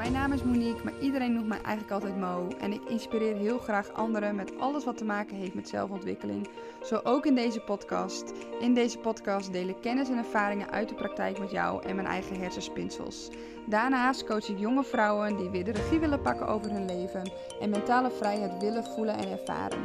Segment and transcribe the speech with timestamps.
[0.00, 2.48] Mijn naam is Monique, maar iedereen noemt mij eigenlijk altijd Mo.
[2.60, 6.48] En ik inspireer heel graag anderen met alles wat te maken heeft met zelfontwikkeling.
[6.82, 8.32] Zo ook in deze podcast.
[8.60, 12.06] In deze podcast deel ik kennis en ervaringen uit de praktijk met jou en mijn
[12.06, 13.28] eigen hersenspinsels.
[13.66, 17.70] Daarnaast coach ik jonge vrouwen die weer de regie willen pakken over hun leven en
[17.70, 19.80] mentale vrijheid willen voelen en ervaren.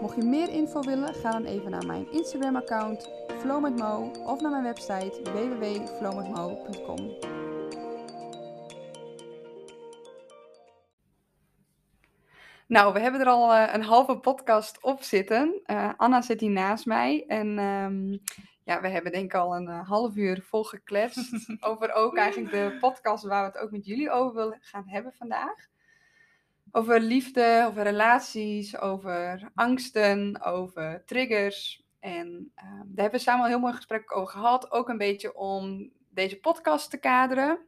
[0.00, 4.62] Mocht je meer info willen, ga dan even naar mijn Instagram-account flowmetmo of naar mijn
[4.62, 7.33] website www.flowmetmo.com.
[12.66, 15.60] Nou, we hebben er al eh, een halve podcast op zitten.
[15.64, 18.18] Eh, Anna zit hier naast mij en ehm,
[18.64, 22.52] ja, we hebben denk ik al een eh, half uur vol gekletst over ook eigenlijk
[22.52, 25.66] de podcast waar we het ook met jullie over willen gaan hebben vandaag.
[26.70, 31.84] Over liefde, over relaties, over angsten, over triggers.
[32.00, 34.70] En ehm, daar hebben we samen een heel mooi gesprek over gehad.
[34.70, 37.58] Ook een beetje om deze podcast te kaderen.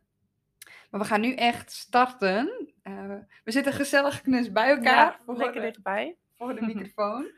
[0.91, 2.75] Maar we gaan nu echt starten.
[2.89, 3.15] Uh,
[3.45, 4.95] we zitten gezellig knus bij elkaar.
[4.95, 6.17] Ja, voor lekker de, dichtbij.
[6.39, 7.31] Voor de microfoon.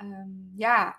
[0.00, 0.96] um, ja,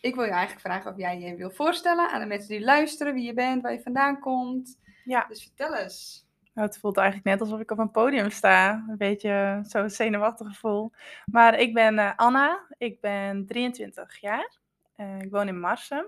[0.00, 3.14] ik wil je eigenlijk vragen of jij je wil voorstellen aan de mensen die luisteren.
[3.14, 4.78] Wie je bent, waar je vandaan komt.
[5.04, 5.26] Ja.
[5.28, 6.26] Dus vertel eens.
[6.54, 8.84] Nou, het voelt eigenlijk net alsof ik op een podium sta.
[8.88, 10.92] Een beetje zo'n zenuwachtig gevoel.
[11.24, 12.66] Maar ik ben uh, Anna.
[12.78, 14.56] Ik ben 23 jaar.
[14.96, 16.06] Uh, ik woon in Marsum.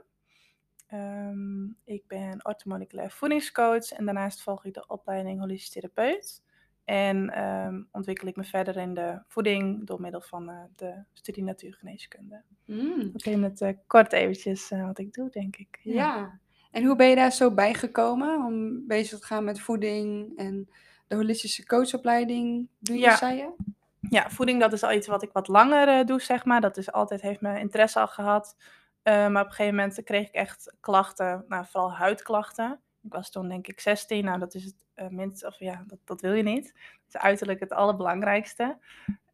[0.92, 6.42] Um, ik ben orthomoleculair voedingscoach en daarnaast volg ik de opleiding holistisch therapeut.
[6.88, 11.44] En um, ontwikkel ik me verder in de voeding door middel van uh, de studie
[11.44, 12.42] natuurgeneeskunde.
[12.64, 13.12] Mm.
[13.12, 15.78] Dat in het uh, kort eventjes uh, wat ik doe, denk ik.
[15.82, 15.92] Ja.
[15.94, 16.40] ja.
[16.70, 20.68] en hoe ben je daar zo bij gekomen om bezig te gaan met voeding en
[21.06, 23.16] de holistische coachopleiding doe je, ja.
[23.16, 23.54] zei je?
[24.00, 26.60] Ja, voeding dat is al iets wat ik wat langer doe, zeg maar.
[26.60, 28.56] Dat is altijd, heeft mijn interesse al gehad.
[29.02, 32.80] Maar op een gegeven moment kreeg ik echt klachten, nou, vooral huidklachten.
[33.02, 35.98] Ik was toen denk ik 16, nou dat is het uh, minst, of ja, dat,
[36.04, 36.66] dat wil je niet.
[36.66, 38.78] Het is uiterlijk het allerbelangrijkste.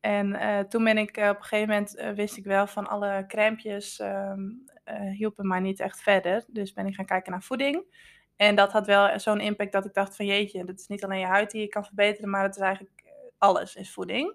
[0.00, 4.00] En uh, toen ben ik op een gegeven moment, wist ik wel van alle crèmpjes
[4.00, 4.64] um,
[5.12, 6.44] hielpen mij niet echt verder.
[6.48, 7.84] Dus ben ik gaan kijken naar voeding.
[8.36, 11.18] En dat had wel zo'n impact dat ik dacht van jeetje, dat is niet alleen
[11.18, 13.04] je huid die je kan verbeteren, maar het is eigenlijk
[13.38, 14.34] alles is voeding.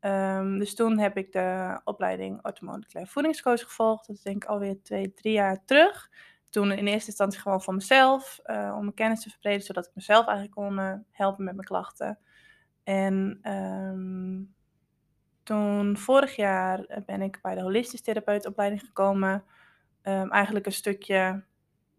[0.00, 4.06] Um, dus toen heb ik de opleiding orthomoleculair voedingscoach gevolgd.
[4.06, 6.10] Dat is denk ik alweer twee, drie jaar terug.
[6.50, 9.94] Toen in eerste instantie gewoon voor mezelf, uh, om mijn kennis te verbreden, zodat ik
[9.94, 12.18] mezelf eigenlijk kon uh, helpen met mijn klachten.
[12.84, 14.54] En um,
[15.42, 19.44] toen vorig jaar ben ik bij de holistisch therapeutopleiding gekomen.
[20.02, 21.44] Um, eigenlijk een stukje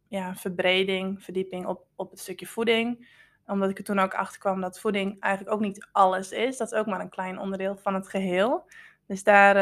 [0.07, 3.07] ja, verbreding, verdieping op, op het stukje voeding
[3.47, 6.57] omdat ik er toen ook achter kwam dat voeding eigenlijk ook niet alles is.
[6.57, 8.69] Dat is ook maar een klein onderdeel van het geheel.
[9.05, 9.55] Dus daar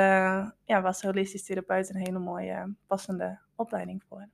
[0.65, 4.27] ja, was holistisch therapeut een hele mooie passende opleiding voor.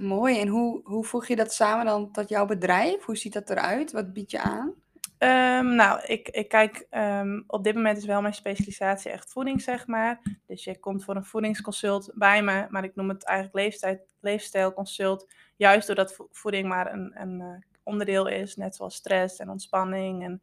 [0.00, 0.40] Mooi.
[0.40, 3.04] En hoe, hoe voeg je dat samen dan tot jouw bedrijf?
[3.04, 3.92] Hoe ziet dat eruit?
[3.92, 4.74] Wat bied je aan?
[5.18, 9.62] Um, nou, ik, ik kijk, um, op dit moment is wel mijn specialisatie echt voeding,
[9.62, 10.20] zeg maar.
[10.46, 15.32] Dus je komt voor een voedingsconsult bij me, maar ik noem het eigenlijk leeftijd, leefstijlconsult.
[15.56, 17.46] Juist doordat voeding maar een, een uh,
[17.82, 20.42] onderdeel is, net zoals stress en ontspanning en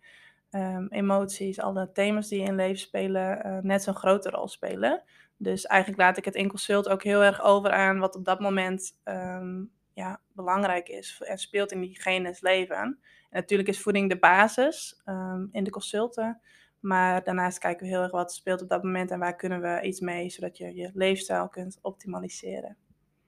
[0.52, 5.04] um, emoties, alle thema's die in leven spelen, uh, net zo'n grote rol spelen.
[5.38, 8.40] Dus eigenlijk laat ik het in consult ook heel erg over aan wat op dat
[8.40, 12.76] moment um, ja, belangrijk is en speelt in diegene's leven.
[12.78, 12.98] En
[13.30, 16.42] natuurlijk is voeding de basis um, in de consulten.
[16.80, 19.82] Maar daarnaast kijken we heel erg wat speelt op dat moment en waar kunnen we
[19.82, 22.78] iets mee, zodat je je leefstijl kunt optimaliseren.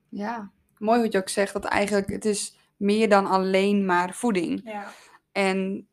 [0.10, 4.62] Ja, mooi wat je ook zegt, dat eigenlijk het is meer dan alleen maar voeding.
[4.64, 4.88] Ja.
[5.32, 5.88] En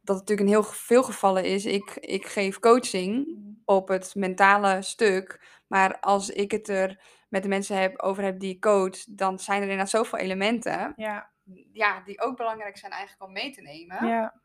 [0.00, 4.82] dat het natuurlijk in heel veel gevallen is, ik, ik geef coaching op het mentale
[4.82, 9.04] stuk, maar als ik het er met de mensen heb, over heb die ik coach,
[9.08, 11.30] dan zijn er inderdaad zoveel elementen ja.
[11.72, 14.06] Ja, die ook belangrijk zijn eigenlijk om mee te nemen.
[14.06, 14.40] Ja.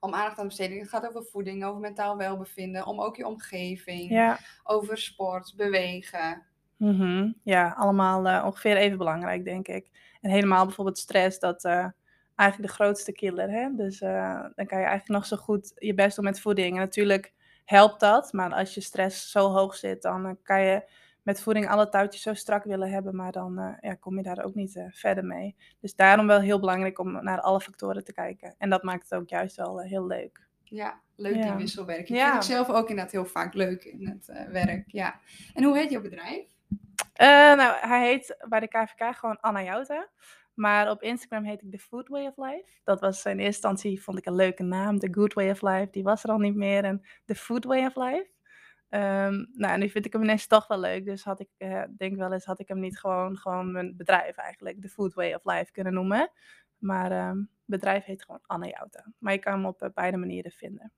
[0.00, 0.78] Om aandacht aan te besteden.
[0.78, 4.38] Het gaat over voeding, over mentaal welbevinden, om ook je omgeving, Ja.
[4.64, 6.46] over sport, bewegen.
[6.76, 7.32] Mhm.
[7.42, 9.90] Ja, allemaal eh, ongeveer even belangrijk, denk ik.
[10.20, 11.86] En helemaal bijvoorbeeld stress, dat uh,
[12.34, 13.50] eigenlijk de grootste killer.
[13.50, 13.74] Hè?
[13.74, 16.72] Dus uh, dan kan je eigenlijk nog zo goed je best doen met voeding.
[16.72, 17.32] En natuurlijk
[17.68, 20.82] helpt dat, maar als je stress zo hoog zit, dan uh, kan je
[21.22, 24.54] met voeding alle touwtjes zo strak willen hebben, maar dan ja, kom je daar ook
[24.54, 25.56] niet verder mee.
[25.80, 28.54] Dus daarom wel heel belangrijk om naar alle factoren te kijken.
[28.58, 30.48] En dat maakt het ook juist wel heel leuk.
[30.70, 32.18] Ja, leuk die wisselwerking.
[32.18, 32.30] Ja.
[32.30, 34.84] vind ik zelf ook inderdaad heel vaak leuk in het eh, werk.
[34.86, 35.20] Ja.
[35.54, 36.46] En hoe heet jouw bedrijf?
[37.12, 40.08] Eh, nou, hij heet bij de KVK gewoon Anna Jouta.
[40.58, 42.64] Maar op Instagram heet ik The Food Way of Life.
[42.84, 44.98] Dat was in eerste instantie, vond ik een leuke naam.
[44.98, 46.84] The Good Way of Life, die was er al niet meer.
[46.84, 48.30] En The Food Way of Life.
[48.88, 51.04] Ehm, nou, nu vind ik hem ineens toch wel leuk.
[51.04, 54.36] Dus had ik, eh, denk wel eens, had ik hem niet gewoon, gewoon mijn bedrijf
[54.36, 56.30] eigenlijk, The Food Way of Life kunnen noemen.
[56.78, 59.12] Maar ehm, bedrijf heet gewoon Anne Jouta.
[59.18, 60.92] Maar je kan hem op eh, beide manieren vinden.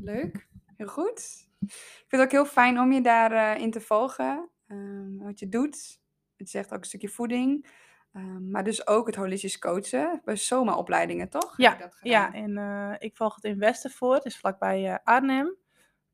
[0.00, 1.48] Leuk, heel goed.
[1.60, 4.50] Ik vind het ook heel fijn om je daarin in te volgen.
[4.66, 6.00] ehm, wat je doet.
[6.36, 7.66] Het zegt ook een stukje voeding.
[8.12, 10.20] Ehm, maar dus ook het holistisch coachen.
[10.24, 11.54] Bij SOMA-opleidingen, toch?
[11.56, 15.56] Ja, dat Ja, en eh, ik volg het in Westervoort, dus vlakbij eh, Arnhem.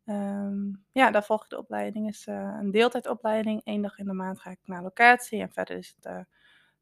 [0.04, 0.56] Ehm,
[0.92, 2.08] ja, daar volg ik de opleiding.
[2.08, 3.60] is eh, een deeltijdopleiding.
[3.64, 5.40] Eén dag in de maand ga ik naar locatie.
[5.40, 6.26] En verder is het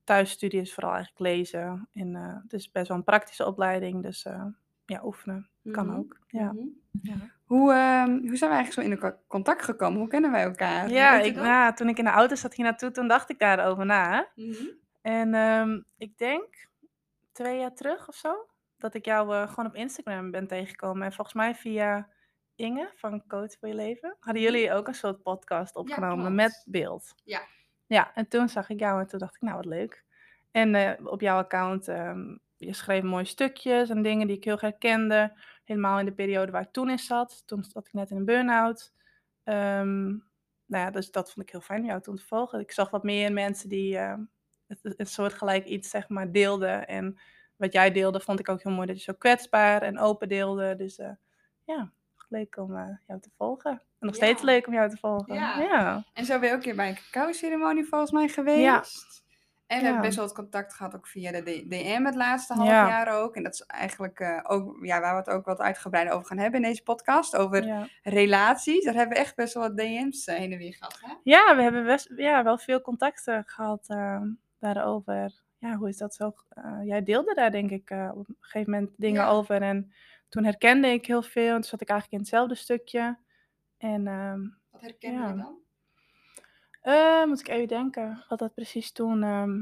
[0.05, 1.89] thuisstudie, is vooral eigenlijk lezen.
[1.93, 4.27] En het is best wel een praktische opleiding, dus
[4.85, 6.19] ja, oefenen kan Mhm, ook.
[6.29, 6.53] Ja.
[6.53, 6.67] mhm.
[7.03, 7.15] Ja.
[7.45, 9.99] Hoe, ehm, hoe zijn we eigenlijk zo in contact gekomen?
[9.99, 10.91] Hoe kennen wij elkaar?
[10.91, 13.87] Ja, ik, nou, toen ik in de auto zat hier naartoe, toen dacht ik daarover
[13.87, 14.29] na.
[14.35, 14.65] Mhm.
[15.07, 16.69] En ehm, ik denk
[17.33, 21.03] twee jaar terug of zo, dat ik jou eh, gewoon op Instagram ben tegengekomen.
[21.03, 22.09] En volgens mij via
[22.55, 24.53] Inge van Coach voor je Leven, hadden Mhm.
[24.53, 27.15] jullie ook een soort podcast opgenomen met beeld.
[27.25, 27.41] Ja.
[27.87, 30.05] Ja, en toen zag ik jou en toen dacht ik, nou wat leuk.
[30.51, 34.57] En eh, op jouw account, ehm, je schreef mooie stukjes en dingen die ik heel
[34.57, 35.33] graag kende.
[35.65, 37.43] Helemaal in de periode waar ik toen in zat.
[37.47, 38.93] Toen zat ik net in een burn-out.
[39.45, 40.07] Ehm,
[40.67, 42.61] nou ja, dus dat vond ik heel fijn om jou toen te volgen.
[42.61, 43.99] Ik zag wat meer mensen die
[44.97, 46.87] het, soort gelijk iets zeg maar deelden.
[46.89, 47.19] En
[47.57, 50.77] wat jij deelde vond ik ook heel mooi dat je zo kwetsbaar en open deelde.
[50.77, 51.11] Dus eh,
[51.65, 51.91] ja,
[52.29, 53.71] leuk om eh, jou te volgen.
[53.71, 54.47] En nog steeds Ja.
[54.47, 55.35] leuk om jou te volgen.
[55.35, 55.61] Ja.
[55.61, 56.05] ja.
[56.13, 59.25] En zo ben je ook keer bij een cacao-ceremonie volgens mij geweest.
[59.67, 59.89] En we Ja.
[59.91, 62.89] hebben best wel het contact gehad ook via de DM het laatste half Ja.
[62.89, 63.37] jaar ook.
[63.37, 66.39] En dat is eigenlijk eh, ook, ja, waar we het ook wat uitgebreider over gaan
[66.39, 67.37] hebben in deze podcast.
[67.37, 67.89] Over Ja.
[68.03, 68.85] relaties.
[68.85, 70.99] Daar hebben we echt best wel wat DM's heen en weer gehad.
[71.01, 71.13] Hè?
[71.23, 74.21] Ja, we hebben best, ja, wel veel contacten gehad eh,
[74.59, 75.45] daarover.
[75.59, 76.33] Ja, hoe is dat zo?
[76.49, 79.29] eh, jij deelde daar denk ik eh, op een gegeven moment dingen Ja.
[79.29, 79.63] over.
[79.63, 79.93] En
[80.29, 81.49] toen herkende ik heel veel.
[81.49, 83.19] En toen zat ik eigenlijk in hetzelfde stukje.
[83.79, 85.29] En ehm, Wat herken Ja.
[85.29, 85.59] je dan?
[86.83, 89.23] eh, moet ik even denken wat dat precies toen...
[89.23, 89.59] ehm,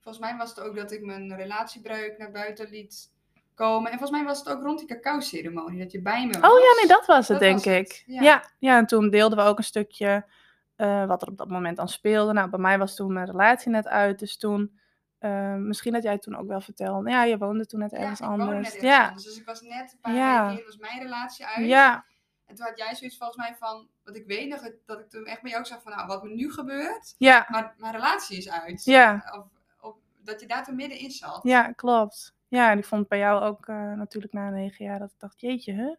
[0.00, 3.12] Volgens mij was het ook dat ik mijn relatiebreuk naar buiten liet
[3.54, 3.90] komen.
[3.90, 5.78] En volgens mij was het ook rond die cacao-ceremonie.
[5.82, 6.52] Dat je bij me was.
[6.52, 7.88] Oh ja, nee, dat was het Dat denk was ik.
[7.88, 8.22] het, ja.
[8.22, 8.44] Ja.
[8.58, 10.24] Ja, en toen deelden we ook een stukje
[10.80, 12.32] eh, wat er op dat moment dan speelde.
[12.32, 14.18] Nou, bij mij was toen mijn relatie net uit.
[14.18, 14.78] Dus toen...
[15.18, 17.10] eh, misschien dat jij toen ook wel vertelde.
[17.10, 18.74] Ja, je woonde toen net Ja, ergens ik woonde net anders.
[18.74, 19.24] ergens ja, anders.
[19.24, 20.46] Dus ik was net een paar Ja.
[20.46, 21.66] weken in, was mijn relatie uit.
[21.66, 22.04] ja,
[22.46, 25.24] En toen had jij zoiets volgens mij van, wat ik weet nog, dat ik toen
[25.26, 28.36] echt bij jou ook zag van, nou, wat me nu gebeurt, ja, maar mijn relatie
[28.36, 28.84] is uit.
[28.84, 29.32] ja.
[29.38, 29.46] Of,
[29.80, 31.40] of dat je daar toen middenin zat.
[31.42, 32.34] Ja, klopt.
[32.48, 35.40] Ja, en ik vond bij jou ook eh, natuurlijk na negen jaar dat ik dacht,
[35.40, 35.94] jeetje, hè?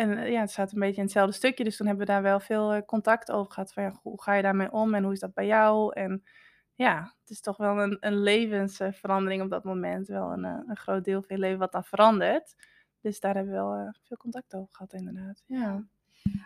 [0.00, 2.22] En eh, ja, het staat een beetje in hetzelfde stukje, dus toen hebben we daar
[2.22, 3.72] wel veel eh, contact over gehad.
[3.72, 5.92] Van ja, hoe ga je daarmee om en hoe is dat bij jou?
[5.94, 6.22] En
[6.74, 10.08] ja, het is toch wel een, een levensverandering op dat moment.
[10.08, 12.54] Wel een, eh, een groot deel van je leven wat dan verandert.
[13.00, 15.42] Dus daar hebben we wel veel contact over gehad, inderdaad.
[15.46, 15.84] Ja.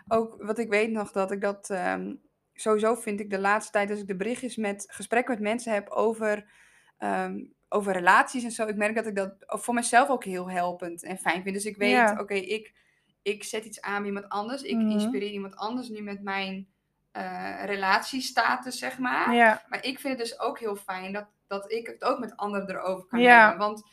[0.07, 2.15] Ook wat ik weet nog, dat ik dat, ehm,
[2.53, 5.89] sowieso vind ik de laatste tijd, als ik de berichtjes met, gesprekken met mensen heb
[5.89, 6.51] over,
[6.97, 11.03] ehm, over relaties en zo, ik merk dat ik dat voor mezelf ook heel helpend
[11.03, 11.55] en fijn vind.
[11.55, 12.19] Dus ik weet, Ja.
[12.19, 12.73] oké, ik,
[13.25, 14.89] ik zet iets aan bij iemand anders, ik Mhm.
[14.89, 16.67] inspireer iemand anders nu met mijn
[17.11, 19.33] eh, relatiestatus, zeg maar.
[19.33, 22.35] Ja, Maar ik vind het dus ook heel fijn dat, dat ik het ook met
[22.37, 23.39] anderen erover kan Ja.
[23.47, 23.67] hebben.
[23.67, 23.83] Want,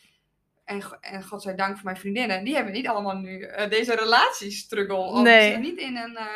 [0.64, 5.22] en, en godzijdank voor mijn vriendinnen, die hebben niet allemaal nu eh, deze relatiestruggle.
[5.22, 5.42] Nee.
[5.42, 6.26] Ze zijn niet in een, eh,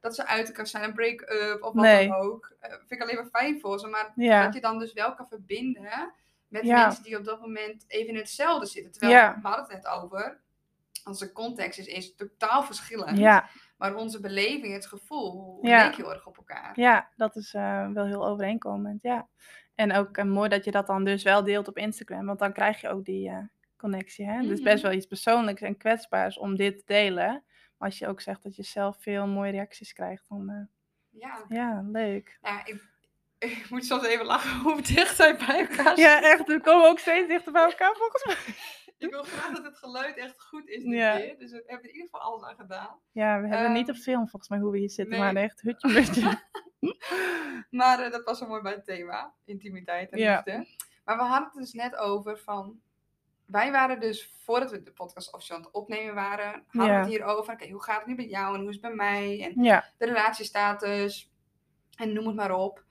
[0.00, 2.08] dat ze uit elkaar zijn, een break-up of wat Nee.
[2.08, 2.56] dan ook.
[2.60, 3.86] Vind ik alleen maar fijn voor ze.
[3.86, 4.44] Maar Ja.
[4.44, 6.12] dat je dan dus wel kan verbinden
[6.48, 8.92] met mensen die op dat moment even in hetzelfde zitten.
[8.92, 10.40] Terwijl, we hadden het net over,
[11.06, 13.18] onze context is, is totaal verschillend.
[13.18, 15.84] ja, Maar onze beleving, het gevoel, Ja.
[15.86, 16.80] leek heel erg op elkaar.
[16.80, 19.28] ja, dat is eh, wel heel overeenkomend, ja.
[19.74, 22.52] En ook eh, mooi dat je dat dan dus wel deelt op Instagram, want dan
[22.52, 23.38] krijg je ook die eh,
[23.76, 24.40] connectie, hè.
[24.42, 24.86] Dus best Mhm.
[24.86, 27.44] wel iets persoonlijks en kwetsbaars om dit te delen.
[27.78, 30.68] Maar als je ook zegt dat je zelf veel mooie reacties krijgt, dan
[31.10, 31.44] Ja.
[31.48, 32.38] ja, leuk.
[32.42, 32.84] Ja, ik,
[33.38, 36.30] ik moet soms even lachen hoe dicht wij bij elkaar Ja, zitten.
[36.30, 38.54] echt, we komen ook steeds dichter bij elkaar volgens mij.
[38.98, 41.16] Ik wil graag dat het geluid echt goed is dit Ja.
[41.16, 41.38] keer.
[41.38, 42.98] Dus we hebben er in ieder geval alles aan gedaan.
[43.12, 45.32] Ja, we hebben niet op Ehm, film volgens mij hoe we hier zitten, nee.
[45.32, 46.38] maar echt hutje mutje.
[47.70, 49.34] Maar eh, dat was zo mooi bij het thema.
[49.44, 50.34] Intimiteit en Ja.
[50.44, 50.66] liefde.
[51.04, 52.80] Maar we hadden het dus net over van...
[53.46, 56.64] Wij waren dus, voordat we de podcast officieel aan het opnemen waren...
[56.66, 57.52] hadden we het hier over.
[57.52, 59.42] Oké, hoe gaat het nu bij jou en hoe is het bij mij?
[59.44, 59.62] En
[59.98, 61.30] de relatiestatus.
[61.96, 62.84] En noem het maar op.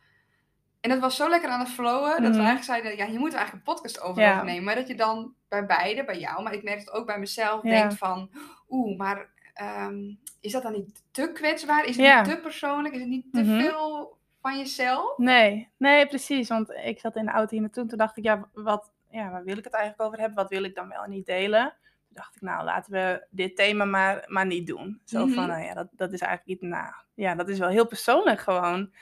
[0.86, 2.10] En dat was zo lekker aan het flowen.
[2.10, 2.46] Dat we Mhm.
[2.46, 4.38] eigenlijk zeiden, ja, hier moeten we eigenlijk een podcast over Ja.
[4.40, 4.64] opnemen.
[4.64, 7.64] Maar dat je dan bij beide, bij jou, maar ik merk het ook bij mezelf,
[7.64, 7.70] Ja.
[7.70, 8.30] denkt van...
[8.70, 11.86] Oeh, maar ehm, is dat dan niet te kwetsbaar?
[11.86, 12.22] Is het Ja.
[12.22, 12.94] niet te persoonlijk?
[12.94, 13.60] Is het niet te Mhm.
[13.62, 15.18] veel van jezelf?
[15.18, 16.50] Nee, nee, precies.
[16.50, 19.30] Want ik zat in de auto hier naartoe en toen dacht ik, ja, wat, ja,
[19.32, 20.38] waar wil ik het eigenlijk over hebben?
[20.38, 21.64] Wat wil ik dan wel niet delen?
[22.08, 25.02] Toen dacht ik, nou, laten we dit thema maar, maar niet doen.
[25.06, 25.34] Zo Mhm.
[25.34, 28.40] van, nou ja, dat, dat is eigenlijk iets, nou, ja, dat is wel heel persoonlijk
[28.40, 28.94] gewoon.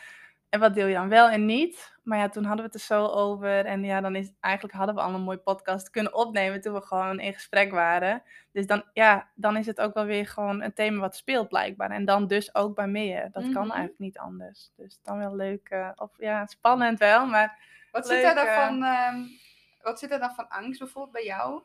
[0.53, 1.91] En wat deel je dan wel en niet?
[2.03, 3.65] Maar ja, toen hadden we het er zo over.
[3.65, 6.81] En ja, dan is eigenlijk hadden we al een mooi podcast kunnen opnemen toen we
[6.81, 8.23] gewoon in gesprek waren.
[8.51, 11.91] Dus dan, ja, dan is het ook wel weer gewoon een thema wat speelt blijkbaar.
[11.91, 13.21] En dan dus ook bij meer.
[13.31, 13.71] Dat kan Mhm.
[13.71, 14.71] eigenlijk niet anders.
[14.75, 15.69] Dus dan wel leuk.
[15.69, 17.57] eh, of ja, spannend wel, maar
[17.91, 18.65] Wat, Leuk, zit er dan eh.
[18.67, 19.21] van, ehm,
[19.81, 21.61] wat zit er dan van angst bijvoorbeeld bij jou?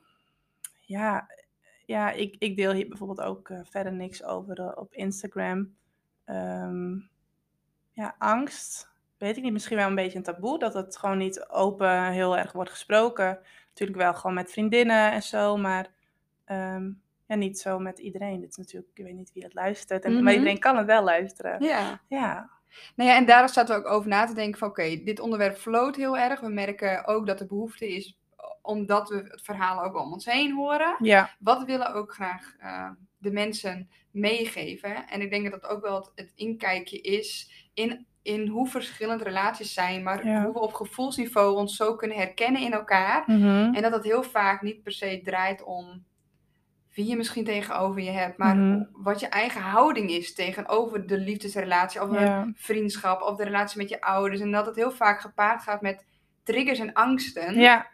[0.80, 1.26] ja,
[1.86, 5.76] ja ik, ik deel hier bijvoorbeeld ook eh, verder niks over op Instagram.
[6.24, 6.96] Ehm,
[7.98, 8.88] ja, angst.
[9.18, 10.58] Weet ik niet, misschien wel een beetje een taboe.
[10.58, 13.38] Dat het gewoon niet open heel erg wordt gesproken.
[13.68, 15.90] Natuurlijk wel gewoon met vriendinnen en zo, maar
[16.44, 16.90] ehm,
[17.26, 18.40] ja, niet zo met iedereen.
[18.40, 20.04] Dit is natuurlijk, ik weet niet wie het luistert.
[20.04, 20.22] En, Mhm.
[20.22, 21.62] Maar iedereen kan het wel luisteren.
[21.64, 22.00] Ja.
[22.08, 22.50] Ja,
[22.96, 25.56] Nou ja, en daar zaten we ook over na te denken van oké, dit onderwerp
[25.56, 26.40] floot heel erg.
[26.40, 28.18] We merken ook dat er behoefte is,
[28.62, 30.96] omdat we het verhaal ook om ons heen horen.
[30.98, 35.08] ja, Wat willen ook graag eh, de mensen meegeven?
[35.08, 39.22] En ik denk dat dat ook wel het, het inkijkje is in, in hoe verschillend
[39.22, 40.42] relaties zijn, maar Ja.
[40.44, 43.22] hoe we op gevoelsniveau ons zo kunnen herkennen in elkaar.
[43.26, 46.04] mhm, En dat het heel vaak niet per se draait om
[46.94, 48.82] wie je misschien tegenover je hebt, maar Mhm.
[48.92, 52.40] wat je eigen houding is tegenover de liefdesrelatie of Ja.
[52.42, 54.40] een vriendschap of de relatie met je ouders.
[54.40, 56.04] En dat het heel vaak gepaard gaat met
[56.42, 57.54] triggers en angsten.
[57.54, 57.86] ja.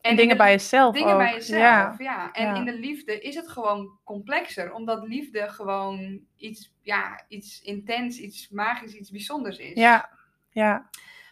[0.00, 1.18] En, in dingen de- bij jezelf Dingen ook.
[1.18, 2.32] bij jezelf, Ja, ja.
[2.32, 2.54] En Ja.
[2.54, 8.48] in de liefde is het gewoon complexer, omdat liefde gewoon iets, ja, iets intens, iets
[8.48, 9.74] magisch, iets bijzonders is.
[9.74, 10.08] ja,
[10.50, 10.88] ja.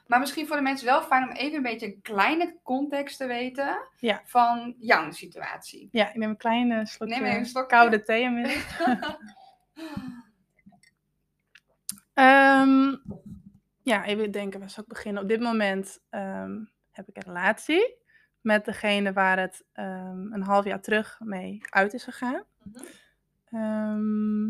[0.07, 3.27] Maar misschien voor de mensen wel fijn om even een beetje een kleine context te
[3.27, 4.23] weten Ja.
[4.25, 5.89] van jouw situatie.
[5.93, 7.77] Ja, ik neem een kleine slokje Neem een slokje.
[7.77, 8.65] koude thee inmiddels.
[12.15, 12.97] Ehm,
[13.83, 15.23] ja, even denken, waar zou ik beginnen?
[15.23, 16.59] Op dit moment ehm,
[16.91, 17.97] heb ik een relatie
[18.40, 22.42] met degene waar het ehm, een half jaar terug mee uit is gegaan.
[23.50, 24.47] Ehm,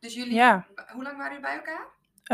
[0.00, 1.92] Dus jullie, ja, hoe lang waren jullie bij elkaar?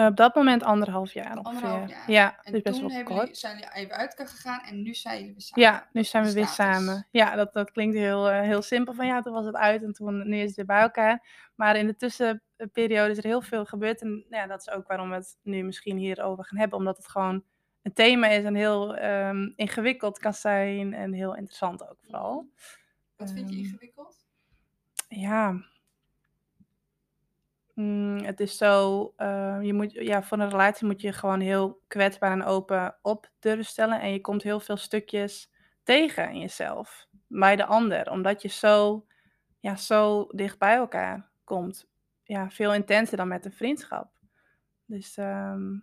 [0.08, 1.54] op dat moment anderhalf jaar ongeveer.
[1.54, 2.10] Anderhalf jaar.
[2.10, 3.18] Ja, En dus best toen wel kort.
[3.20, 5.64] jullie, zijn jullie even uit gegaan en nu zijn jullie weer samen.
[5.64, 7.06] Ja, nu zijn we weer samen.
[7.10, 9.92] Ja, dat, dat klinkt heel, eh, heel simpel van ja, toen was het uit en
[9.92, 11.26] toen, nu is het weer bij elkaar.
[11.54, 14.00] Maar in de tussenperiode is er heel veel gebeurd.
[14.00, 16.78] En ja, dat is ook waarom we het nu misschien hierover gaan hebben.
[16.78, 17.44] Omdat het gewoon
[17.82, 22.48] een thema is en heel ehm, ingewikkeld kan zijn en heel interessant ook vooral.
[23.16, 24.26] Wat vind je Ehm, ingewikkeld?
[25.08, 25.68] Ja.
[27.74, 31.82] Mm, het is zo, eh, je moet, ja, voor een relatie moet je gewoon heel
[31.86, 34.00] kwetsbaar en open op durven stellen.
[34.00, 35.50] En je komt heel veel stukjes
[35.82, 38.10] tegen in jezelf, bij de ander.
[38.10, 39.06] Omdat je zo,
[39.60, 41.88] ja, zo dicht bij elkaar komt.
[42.22, 44.12] Ja, veel intenser dan met een vriendschap.
[44.86, 45.78] Dus ehm,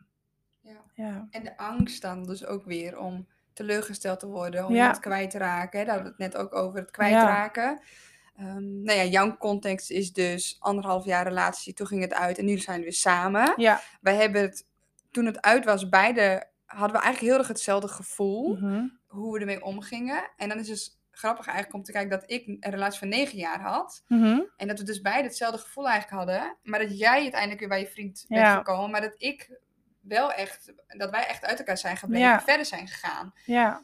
[0.67, 0.81] Ja.
[0.93, 1.27] ja.
[1.31, 4.77] En de angst dan dus ook weer om teleurgesteld te worden, om Ja.
[4.77, 5.85] iemand kwijt te raken.
[5.85, 7.79] Daar hadden we het net ook over, het kwijtraken.
[8.37, 12.45] Ehm nou ja, jouw context is dus anderhalf jaar relatie, toen ging het uit en
[12.45, 13.53] nu zijn we weer samen.
[13.55, 13.81] Ja.
[14.01, 14.65] Wij hebben het,
[15.11, 19.39] toen het uit was, beide hadden we eigenlijk heel erg hetzelfde gevoel, mhm, hoe we
[19.39, 20.29] ermee omgingen.
[20.37, 23.07] En dan is het dus grappig eigenlijk om te kijken dat ik een relatie van
[23.09, 24.03] negen jaar had.
[24.07, 26.55] mhm, En dat we dus beide hetzelfde gevoel eigenlijk hadden.
[26.63, 28.55] Maar dat jij uiteindelijk weer bij je vriend bent Ja.
[28.57, 28.91] gekomen.
[28.91, 29.59] Maar dat ik
[30.07, 32.27] wel echt, dat wij echt uit elkaar zijn gebleven.
[32.27, 32.41] Ja.
[32.41, 33.33] Verder zijn gegaan.
[33.45, 33.81] ja,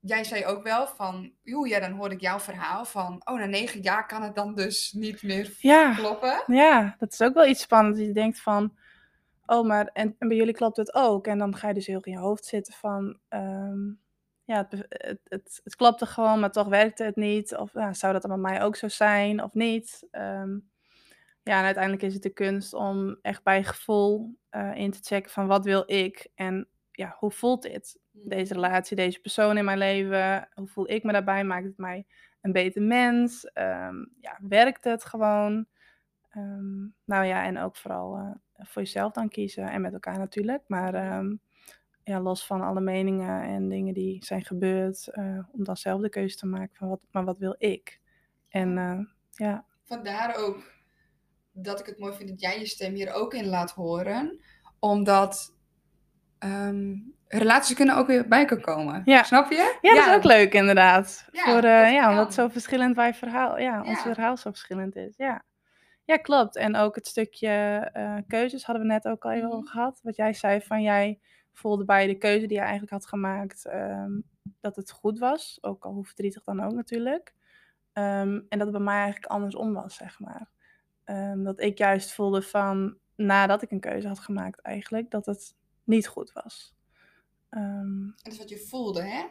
[0.00, 3.46] Jij zei ook wel van, joh, ja, dan hoorde ik jouw verhaal van, oh, na
[3.46, 5.94] negen jaar kan het dan dus niet meer ja.
[5.94, 6.42] kloppen.
[6.46, 8.00] Ja, dat is ook wel iets spannends.
[8.00, 8.76] Je denkt van,
[9.46, 11.26] oh, maar en, en bij jullie klopt het ook.
[11.26, 13.86] En dan ga je dus heel in je hoofd zitten van, ehm,
[14.44, 17.56] ja, het, het, het, het klopte gewoon, maar toch werkte het niet.
[17.56, 20.06] Of ja, zou dat dan bij mij ook zo zijn of niet?
[20.10, 20.58] Ehm,
[21.48, 25.30] ja, en uiteindelijk is het de kunst om echt bij gevoel eh, in te checken
[25.30, 27.98] van wat wil ik en ja, hoe voelt dit?
[28.10, 31.44] Deze relatie, deze persoon in mijn leven, hoe voel ik me daarbij?
[31.44, 32.06] Maakt het mij
[32.40, 33.44] een beter mens?
[33.44, 35.66] Ehm, ja, werkt het gewoon?
[36.28, 40.62] Ehm, nou ja, en ook vooral eh, voor jezelf dan kiezen en met elkaar natuurlijk.
[40.66, 41.36] Maar ehm,
[42.04, 46.08] ja, los van alle meningen en dingen die zijn gebeurd, eh, om dan zelf de
[46.08, 48.00] keuze te maken van wat, maar wat wil ik?
[48.48, 48.74] En
[49.30, 50.76] ja, Vandaar ook
[51.62, 54.40] dat ik het mooi vind dat jij je stem hier ook in laat horen.
[54.78, 55.54] Omdat
[56.38, 56.94] ehm,
[57.28, 59.02] relaties kunnen ook weer bij elkaar komen.
[59.04, 59.22] Ja.
[59.22, 59.78] Snap je?
[59.82, 61.28] ja, dat is ook leuk inderdaad.
[61.32, 65.16] Ja, Voor, eh, ja, omdat zo verschillend wij verhaal, ja, ons verhaal zo verschillend is.
[65.16, 65.42] Ja.
[66.04, 66.56] ja, klopt.
[66.56, 67.48] En ook het stukje
[67.92, 69.66] eh, keuzes hadden we net ook al even Mhm.
[69.66, 70.00] gehad.
[70.02, 71.20] Wat jij zei van jij
[71.52, 74.10] voelde bij de keuze die je eigenlijk had gemaakt ehm,
[74.60, 75.58] dat het goed was.
[75.60, 77.34] Ook al hoe verdrietig dan ook natuurlijk.
[77.92, 80.48] Ehm, en dat het bij mij eigenlijk andersom was, zeg maar.
[81.08, 85.54] Ehm, dat ik juist voelde van, nadat ik een keuze had gemaakt eigenlijk, dat het
[85.84, 86.74] niet goed was.
[87.48, 89.24] Ehm, Dat is wat je voelde, hè?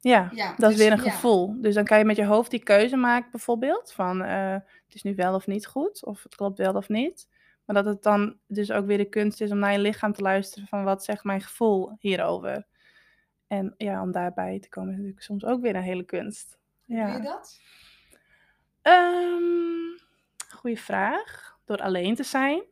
[0.00, 1.10] ja, Ja, dat is dus weer een ja.
[1.10, 1.60] gevoel.
[1.60, 3.92] Dus dan kan je met je hoofd die keuze maken bijvoorbeeld.
[3.92, 6.04] Van eh, het is nu wel of niet goed.
[6.04, 7.26] Of het klopt wel of niet.
[7.64, 10.12] Maar Maar dat het dan dus ook weer de kunst is om naar je lichaam
[10.12, 12.66] te luisteren van wat zegt mijn gevoel hierover.
[13.46, 16.58] En ja, om daarbij te komen is natuurlijk soms ook weer een hele kunst.
[16.84, 17.06] Ja.
[17.06, 17.60] Doe je dat?
[18.82, 20.01] Um,
[20.52, 21.58] goeie vraag.
[21.64, 22.62] Door alleen te zijn.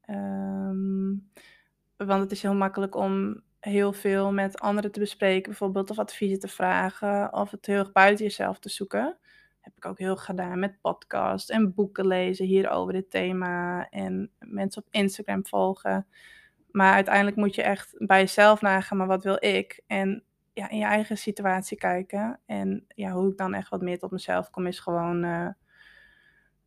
[0.00, 1.10] Ehm,
[1.96, 6.38] want het is heel makkelijk om heel veel met anderen te bespreken, bijvoorbeeld of adviezen
[6.38, 9.16] te vragen of het heel erg buiten jezelf te zoeken.
[9.60, 14.30] heb ik ook heel gedaan met podcasts en boeken lezen hier over dit thema en
[14.38, 16.06] mensen op Instagram volgen.
[16.70, 19.80] Maar uiteindelijk moet je echt bij jezelf nagaan, maar wat wil ik?
[19.86, 22.40] En ja, in je eigen situatie kijken.
[22.46, 25.48] En ja, hoe ik dan echt wat meer tot mezelf kom, is gewoon uh,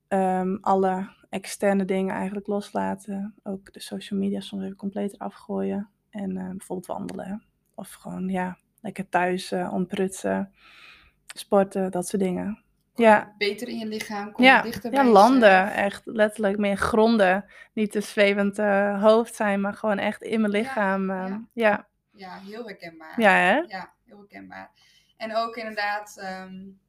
[0.08, 3.36] um, alle externe dingen eigenlijk loslaten.
[3.44, 5.90] Ook de social media soms even compleet eraf gooien.
[6.10, 7.44] En uh, bijvoorbeeld wandelen.
[7.76, 10.54] Of gewoon, ja, lekker thuis uh, ontprutsen,
[11.26, 12.64] sporten, dat soort dingen.
[12.96, 13.34] Ja.
[13.38, 14.62] Beter in je lichaam, kom ja.
[14.62, 15.50] dichter ja, bij landen.
[15.50, 15.76] jezelf.
[15.76, 17.46] Echt letterlijk meer gronden.
[17.74, 21.08] Niet te zwevend uh, hoofd zijn, maar gewoon echt in mijn lichaam.
[21.08, 21.48] Ja, ja.
[21.54, 21.88] ja.
[22.12, 23.22] ja heel herkenbaar.
[23.22, 23.56] Ja, hè?
[23.56, 24.72] Ja, heel herkenbaar.
[25.18, 26.80] En ook inderdaad, um,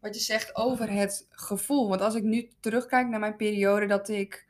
[0.00, 1.88] wat je zegt over het gevoel.
[1.88, 4.46] Want als ik nu terugkijk naar mijn periode dat ik,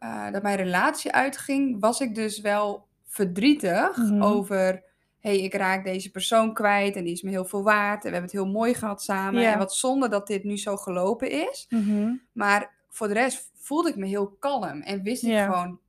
[0.00, 4.22] uh, dat mijn relatie uitging, was ik dus wel verdrietig Mhm.
[4.22, 4.82] over,
[5.20, 8.16] hey, ik raak deze persoon kwijt en die is me heel veel waard en we
[8.16, 9.42] hebben het heel mooi gehad samen.
[9.52, 11.66] En wat zonde dat dit nu zo gelopen is.
[11.68, 12.14] Mhm.
[12.32, 15.80] Maar voor de rest voelde ik me heel kalm en wist ik gewoon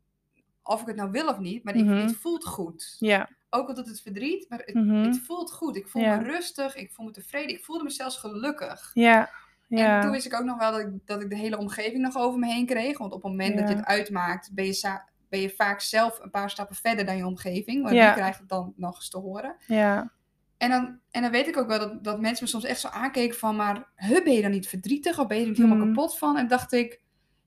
[0.63, 1.95] of ik het nou wil of niet, maar ik, Mhm.
[1.95, 2.95] het voelt goed.
[2.99, 3.29] Ja.
[3.53, 4.95] Ook al doet het verdriet, maar het, Mhm.
[5.03, 5.75] het voelt goed.
[5.75, 6.17] Ik voel Ja.
[6.17, 8.91] me rustig, ik voel me tevreden, ik voelde me zelfs gelukkig.
[8.93, 9.29] Ja.
[9.69, 10.01] En Ja.
[10.01, 12.39] toen wist ik ook nog wel dat ik, dat ik de hele omgeving nog over
[12.39, 12.97] me heen kreeg.
[12.97, 16.29] Want op het moment dat je het uitmaakt, ben je, ben je vaak zelf een
[16.29, 17.83] paar stappen verder dan je omgeving.
[17.83, 19.55] Want die krijgt het dan nog eens te horen.
[19.67, 20.11] Ja.
[20.57, 22.87] En dan, en dan weet ik ook wel dat, dat mensen me soms echt zo
[22.87, 23.55] aankeken van...
[23.55, 25.87] Maar huh, ben je dan niet verdrietig of ben je er niet helemaal Mhm.
[25.93, 26.37] kapot van?
[26.37, 27.01] En dacht ik,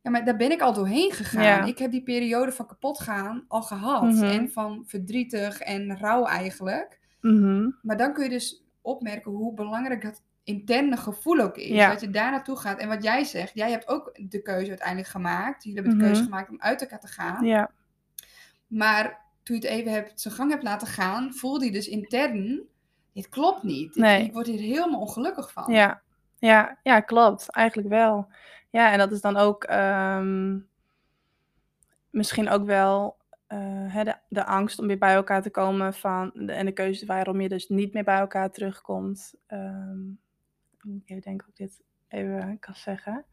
[0.04, 1.42] ja, maar daar ben ik al doorheen gegaan.
[1.42, 1.64] Ja.
[1.64, 4.02] Ik heb die periode van kapot gaan al gehad.
[4.02, 4.25] Mhm.
[4.25, 7.00] En van verdrietig en rouw eigenlijk.
[7.20, 7.70] Mhm.
[7.82, 11.68] Maar dan kun je dus opmerken hoe belangrijk dat interne gevoel ook is.
[11.68, 11.90] Ja.
[11.90, 12.78] Dat je daar naartoe gaat.
[12.78, 15.64] En wat jij zegt, jij hebt ook de keuze uiteindelijk gemaakt.
[15.64, 16.30] Jullie hebben de keuze Mhm.
[16.30, 17.45] gemaakt om uit elkaar te gaan.
[17.45, 17.71] Ja.
[18.67, 22.62] Maar toen je het even hebt, zijn gang hebt laten gaan, voelde je dus intern,
[23.12, 23.95] dit klopt niet.
[23.97, 24.21] Nee.
[24.21, 25.73] Ik, ik word hier helemaal ongelukkig van.
[25.73, 26.02] Ja,
[26.47, 27.50] ja, ja, klopt.
[27.50, 28.28] Eigenlijk wel.
[28.71, 30.59] Ja, en dat is dan ook ehm,
[32.11, 33.59] misschien ook wel eh,
[33.95, 37.07] hè, de, de angst om weer bij elkaar te komen van, de, en de keuze
[37.07, 39.35] waarom je dus niet meer bij elkaar terugkomt.
[39.47, 40.09] Ehm,
[41.04, 43.25] ik of ik dit even kan zeggen.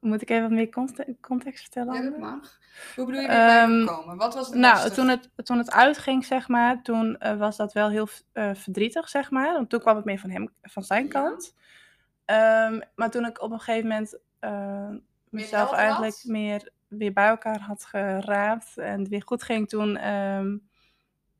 [0.00, 1.94] Moet ik even wat meer conte- context vertellen?
[1.94, 2.24] Ja, dat Anne?
[2.26, 2.58] mag.
[2.96, 4.16] Hoe bedoel je weer bij Ehm, me komen?
[4.16, 4.92] Wat was het Nou, lastig?
[4.94, 9.08] toen het, toen het uitging, zeg maar, toen eh, was dat wel heel eh, verdrietig,
[9.08, 9.52] zeg maar.
[9.52, 11.10] Want toen kwam het meer van hem, van zijn Ja.
[11.10, 11.54] kant.
[12.30, 14.88] Ehm, maar toen ik op een gegeven moment eh,
[15.28, 16.24] mezelf eigenlijk had?
[16.24, 20.56] meer weer bij elkaar had geraapt en het weer goed ging, toen ehm,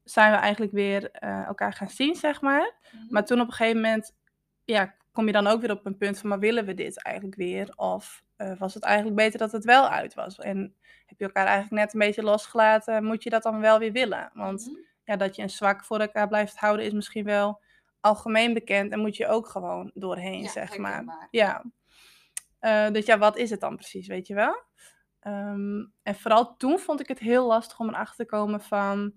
[0.05, 2.73] zijn we eigenlijk weer eh, elkaar gaan zien, zeg maar.
[2.93, 3.05] Mhm.
[3.09, 4.17] Maar toen op een gegeven moment,
[4.65, 7.37] ja, kom je dan ook weer op een punt van, maar willen we dit eigenlijk
[7.37, 7.73] weer?
[7.77, 10.39] Of eh, was het eigenlijk beter dat het wel uit was?
[10.39, 10.75] En
[11.07, 14.31] heb je elkaar eigenlijk net een beetje losgelaten, moet je dat dan wel weer willen?
[14.35, 14.77] Want Mhm.
[15.05, 17.61] ja, dat je een zwak voor elkaar blijft houden is misschien wel
[18.01, 21.29] algemeen bekend en moet je ook gewoon doorheen, Ja, zeg maar.
[21.31, 21.65] Ja.
[22.59, 24.63] Eh, dus ja, wat is het dan precies, weet je wel?
[25.21, 29.13] Ehm, en vooral toen vond ik het heel lastig om erachter te komen van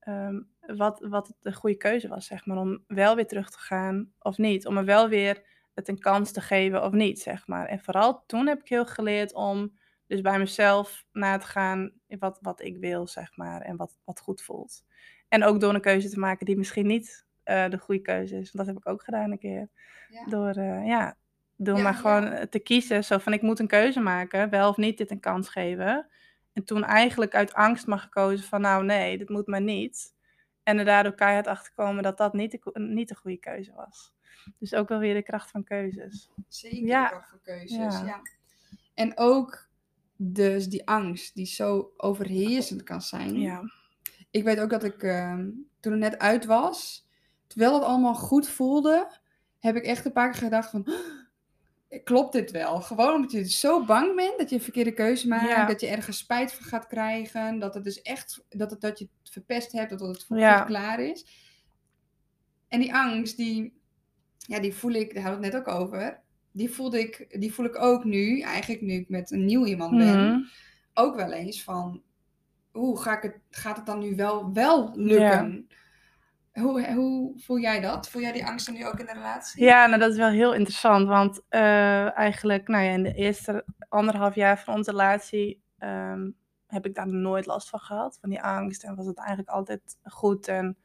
[0.00, 2.56] ehm, wat, wat de goede keuze was, zeg maar.
[2.56, 4.66] Om wel weer terug te gaan of niet.
[4.66, 5.42] Om me wel weer
[5.74, 7.66] het een kans te geven of niet, zeg maar.
[7.66, 12.38] En vooral toen heb ik heel geleerd om dus bij mezelf na te gaan wat,
[12.40, 13.60] wat ik wil, zeg maar.
[13.60, 14.84] En wat, wat goed voelt.
[15.28, 18.52] En ook door een keuze te maken die misschien niet eh, de goede keuze is.
[18.52, 19.68] Want dat heb ik ook gedaan een keer.
[20.08, 20.24] Ja.
[20.24, 21.16] Door, eh, ja,
[21.56, 22.46] door Ja, maar gewoon ja.
[22.46, 23.04] te kiezen.
[23.04, 24.50] Zo van, ik moet een keuze maken.
[24.50, 26.06] Wel of niet dit een kans geven.
[26.52, 30.14] En toen eigenlijk uit angst maar gekozen van, nou nee, dit moet maar niet.
[30.62, 34.12] En er daardoor keihard achter komen dat dat niet de, niet de goede keuze was.
[34.58, 36.30] Dus ook wel weer de kracht van keuzes.
[36.48, 37.02] Zeker Ja.
[37.04, 38.04] de kracht van keuzes, ja.
[38.04, 38.20] Ja.
[38.94, 39.68] En ook
[40.16, 43.40] dus die angst die zo overheersend kan zijn.
[43.40, 43.62] Ja,
[44.30, 45.48] Ik weet ook dat ik ehm,
[45.80, 47.08] toen het net uit was,
[47.50, 49.10] terwijl het allemaal goed voelde,
[49.58, 50.86] heb ik echt een paar keer gedacht van,
[52.04, 52.80] klopt dit wel?
[52.80, 55.66] Gewoon omdat je zo bang bent dat je een verkeerde keuze maakt, Ja.
[55.66, 59.08] dat je ergens spijt van gaat krijgen, dat het dus echt, dat, het, dat je
[59.22, 60.60] het verpest hebt, dat het voor Ja.
[60.64, 61.26] klaar is.
[62.68, 63.80] En die angst, die,
[64.38, 66.20] ja, die voel ik, daar hadden we het net ook over,
[66.52, 69.96] die, voelde ik, die voel ik ook nu, eigenlijk nu ik met een nieuw iemand
[69.96, 70.40] ben, Mhm.
[70.94, 72.02] ook wel eens van,
[72.70, 75.68] hoe ga ik het, gaat het dan nu wel, wel lukken?
[76.60, 78.08] Hoe, hoe voel jij dat?
[78.08, 79.64] Voel jij die angsten nu ook in de relatie?
[79.64, 81.08] Ja, nou dat is wel heel interessant.
[81.08, 86.30] Want eh, eigenlijk, nou ja, in de eerste anderhalf jaar van onze relatie ehm,
[86.66, 88.84] heb ik daar nooit last van gehad, van die angst.
[88.84, 90.76] En was het eigenlijk altijd goed en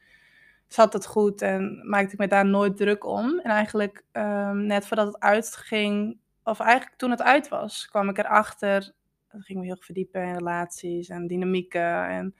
[0.67, 3.39] zat het goed en maakte ik me daar nooit druk om.
[3.39, 8.17] En eigenlijk ehm, net voordat het uitging, of eigenlijk toen het uit was, kwam ik
[8.17, 8.93] erachter.
[9.31, 12.07] Dat ging me heel verdiepen in relaties en dynamieken.
[12.07, 12.35] En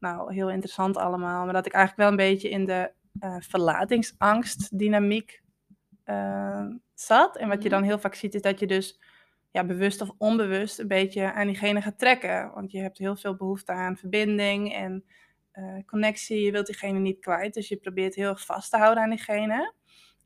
[0.00, 1.44] nou, heel interessant allemaal.
[1.44, 5.42] Maar dat ik eigenlijk wel een beetje in de uh, verlatingsangst dynamiek
[6.06, 7.36] uh, zat.
[7.36, 7.78] En wat je Mhm.
[7.78, 9.00] dan heel vaak ziet, is dat je dus
[9.50, 12.50] ja, bewust of onbewust een beetje aan diegene gaat trekken.
[12.54, 15.04] Want je hebt heel veel behoefte aan verbinding en
[15.50, 16.42] eh, connectie.
[16.44, 19.74] Je wilt diegene niet kwijt, dus je probeert heel erg vast te houden aan diegene.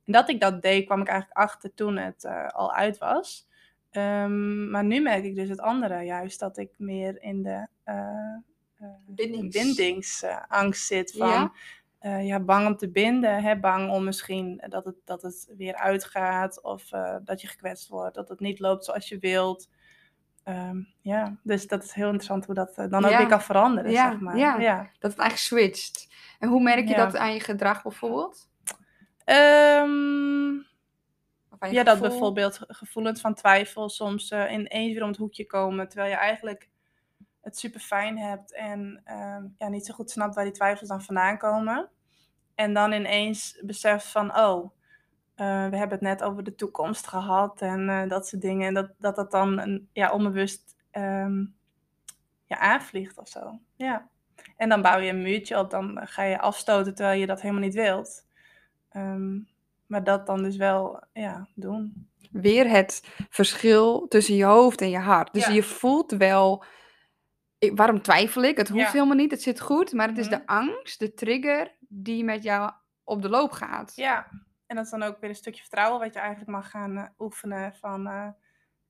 [0.04, 3.48] En dat ik dat deed, kwam ik eigenlijk achter toen het eh, al uit was.
[3.90, 7.94] Ehm, maar nu merk ik dus het andere, juist dat ik meer in de eh,
[7.94, 8.36] eh,
[9.06, 9.56] Bindings.
[9.56, 11.12] bindingsangst zit.
[11.16, 11.52] Van, Ja.
[12.00, 12.16] ja.
[12.18, 13.58] ja, bang om te binden, hè?
[13.58, 18.14] bang om misschien dat het, dat het weer uitgaat of eh, dat je gekwetst wordt,
[18.14, 19.68] dat het niet loopt zoals je wilt.
[20.42, 23.18] Ehm, ja, dus dat is heel interessant hoe dat eh, dan ook Ja.
[23.18, 24.36] weer kan veranderen, Ja, zeg maar.
[24.36, 24.58] ja.
[24.58, 24.76] ja.
[24.98, 26.12] Dat het eigenlijk switcht.
[26.38, 28.48] En hoe merk je dat aan je gedrag bijvoorbeeld?
[29.24, 30.52] Ehm,
[31.60, 35.46] je ja, dat bijvoorbeeld ge- gevoelens van twijfel soms eh, ineens weer om het hoekje
[35.46, 36.68] komen, terwijl je eigenlijk
[37.44, 41.02] het super fijn hebt en ehm, ja, niet zo goed snapt waar die twijfels dan
[41.02, 41.90] vandaan komen.
[42.54, 44.70] En dan ineens beseft van, oh,
[45.34, 48.66] eh, we hebben het net over de toekomst gehad en eh, dat soort dingen.
[48.66, 51.44] En dat dat, dat dan een, ja, onbewust ehm,
[52.46, 53.58] ja, aanvliegt of zo.
[53.76, 54.08] Ja.
[54.56, 57.62] En dan bouw je een muurtje op, dan ga je afstoten terwijl je dat helemaal
[57.62, 58.26] niet wilt.
[58.88, 59.38] Ehm,
[59.86, 62.08] maar dat dan dus wel ja, doen.
[62.30, 65.32] Weer het verschil tussen je hoofd en je hart.
[65.32, 65.52] Dus Ja.
[65.52, 66.64] je voelt wel,
[67.64, 68.56] ik, waarom twijfel ik?
[68.56, 68.90] Het hoeft Ja.
[68.92, 69.92] helemaal niet, het zit goed.
[69.92, 70.38] Maar het is Mhm.
[70.38, 72.70] de angst, de trigger, die met jou
[73.04, 73.92] op de loop gaat.
[73.96, 74.28] Ja,
[74.66, 77.04] en dat is dan ook weer een stukje vertrouwen wat je eigenlijk mag gaan eh,
[77.18, 78.28] oefenen van, eh,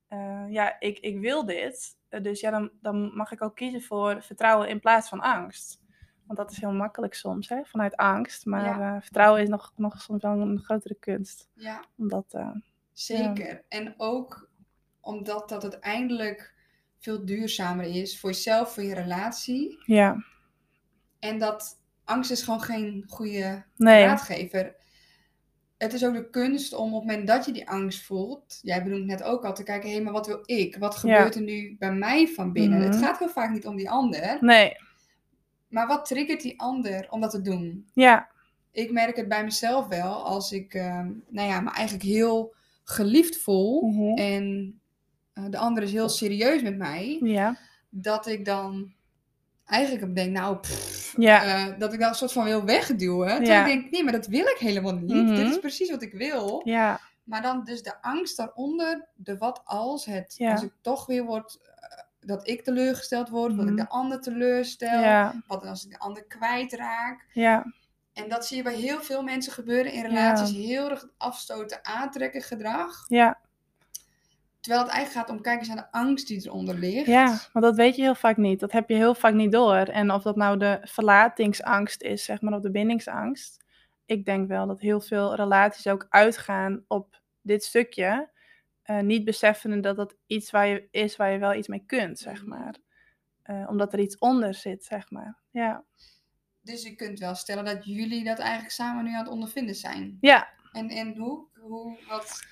[0.07, 1.97] eh, ja, ik, ik wil dit.
[2.21, 5.83] Dus ja, dan, dan mag ik ook kiezen voor vertrouwen in plaats van angst.
[6.25, 8.45] Want dat is heel makkelijk soms, hè, vanuit angst.
[8.45, 11.49] Maar vertrouwen is nog, nog soms wel een grotere kunst.
[11.53, 11.83] Ja.
[11.97, 12.37] Omdat,
[12.93, 13.65] Zeker.
[13.69, 14.49] En ook
[15.01, 16.54] omdat dat uiteindelijk
[17.05, 19.77] veel duurzamer is voor jezelf, voor je relatie.
[19.85, 20.23] ja,
[21.19, 24.03] En dat angst is gewoon geen goede nee.
[24.03, 24.75] raadgever.
[25.77, 28.83] Het is ook de kunst om op het moment dat je die angst voelt, jij
[28.83, 30.75] benoemt net ook al, te kijken, hé, maar wat wil ik?
[30.77, 30.99] Wat Ja.
[30.99, 32.79] gebeurt er nu bij mij van binnen?
[32.81, 33.03] Het Mhm.
[33.03, 34.71] gaat heel vaak niet om die ander, Nee,
[35.67, 37.89] maar wat triggert die ander om dat te doen?
[37.93, 38.29] ja,
[38.71, 43.37] Ik merk het bij mezelf wel, als ik, ehm, nou ja, me eigenlijk heel geliefd
[43.37, 44.17] voel Mhm.
[44.17, 44.79] en
[45.35, 47.57] eh, de ander is heel serieus met mij, ja,
[47.89, 48.93] dat ik dan
[49.65, 53.45] eigenlijk denk, nou, pff, ja, eh, dat ik dan een soort van wil wegduwen.
[53.45, 53.59] Ja.
[53.59, 55.25] ik denk, nee, maar dat wil ik helemaal niet.
[55.25, 55.35] Mhm.
[55.35, 56.61] Dit is precies wat ik wil.
[56.63, 61.23] ja, Maar dan dus de angst daaronder, de wat als, het, als ik toch weer
[61.23, 63.81] word, eh, dat ik teleurgesteld word, dat ik Mhm.
[63.81, 65.01] de ander teleurstel,
[65.47, 67.25] wat als ik de ander kwijtraak.
[67.33, 67.65] ja,
[68.13, 72.41] En dat zie je bij heel veel mensen gebeuren in relaties, heel erg afstoten, aantrekken
[72.41, 73.05] gedrag.
[73.07, 73.39] ja.
[74.65, 77.05] Terwijl het eigenlijk gaat om kijken eens naar de angst die eronder ligt.
[77.05, 78.59] Ja, want dat weet je heel vaak niet.
[78.59, 79.75] Dat heb je heel vaak niet door.
[79.75, 83.63] En of dat nou de verlatingsangst is, zeg maar, of de bindingsangst.
[84.05, 88.33] Ik denk wel dat heel veel relaties ook uitgaan op dit stukje.
[88.83, 92.19] eh, niet beseffende dat dat iets waar je, is waar je wel iets mee kunt,
[92.19, 92.49] zeg Mhm.
[92.49, 92.75] maar.
[93.43, 95.37] Eh, omdat er iets onder zit, zeg maar.
[95.51, 95.83] Ja,
[96.61, 100.17] Dus je kunt wel stellen dat jullie dat eigenlijk samen nu aan het ondervinden zijn.
[100.21, 100.47] ja.
[100.71, 101.45] En, en hoe?
[101.59, 102.43] hoe wat,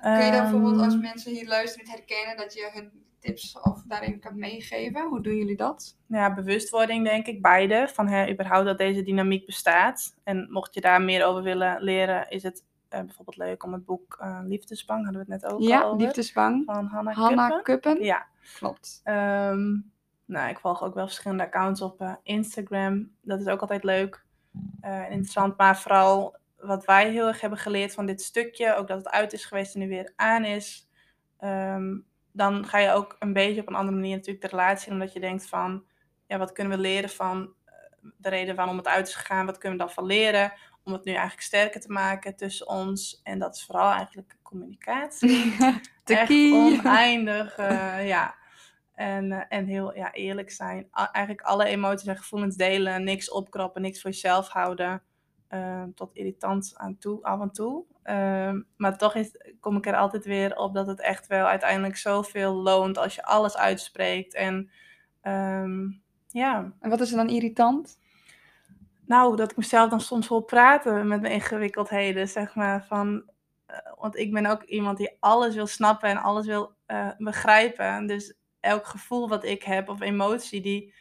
[0.00, 3.60] kun je dan bijvoorbeeld als ehm, mensen hier luisteren niet herkennen dat je hun tips
[3.62, 5.08] of daarin kan meegeven?
[5.08, 5.96] Hoe doen jullie dat?
[6.06, 7.88] Ja, bewustwording denk ik, beide.
[7.92, 10.14] Van hè, überhaupt dat deze dynamiek bestaat.
[10.24, 13.84] En mocht je daar meer over willen leren, is het eh, bijvoorbeeld leuk om het
[13.84, 15.98] boek eh, Liefdesbang, hadden we het net ook al Ja, over.
[16.04, 16.62] liefdesbang.
[16.66, 17.62] Van Hannah, Hanna Kuppen.
[17.80, 18.04] Kuppen.
[18.04, 19.00] Ja, Klopt.
[19.04, 19.76] ehm,
[20.24, 23.10] nou, ik volg ook wel verschillende accounts op eh, Instagram.
[23.22, 24.24] Dat is ook altijd leuk
[24.80, 25.56] eh, en interessant.
[25.56, 29.32] Maar vooral wat wij heel erg hebben geleerd van dit stukje, ook dat het uit
[29.32, 30.88] is geweest en nu weer aan is.
[31.38, 31.96] ehm,
[32.32, 35.12] dan ga je ook een beetje op een andere manier natuurlijk de relatie in, omdat
[35.12, 35.84] je denkt van,
[36.26, 37.72] ja, wat kunnen we leren van eh,
[38.16, 39.46] de reden waarom het uit is gegaan?
[39.46, 40.52] Wat kunnen we dan van leren
[40.84, 43.20] om het nu eigenlijk sterker te maken tussen ons?
[43.22, 45.56] En dat is vooral eigenlijk communicatie
[46.04, 48.36] echt oneindig, eh, ja.
[48.94, 50.88] En, eh, en heel ja, eerlijk zijn.
[50.98, 53.04] A- eigenlijk alle emoties en gevoelens delen.
[53.04, 55.02] Niks opkroppen, niks voor jezelf houden.
[55.48, 57.84] Eh, tot irritant aan toe, af en toe.
[58.02, 61.96] Ehm, maar toch is, kom ik er altijd weer op dat het echt wel uiteindelijk
[61.96, 64.34] zoveel loont als je alles uitspreekt.
[64.34, 64.70] En
[65.20, 65.88] ehm,
[66.28, 67.98] ja, En wat is er dan irritant?
[69.08, 72.84] nou, dat ik mezelf dan soms wil praten met mijn ingewikkeldheden, zeg maar.
[72.84, 73.30] Van,
[73.66, 78.06] eh, want ik ben ook iemand die alles wil snappen en alles wil eh, begrijpen.
[78.06, 80.94] Dus elk gevoel wat ik heb of emotie, die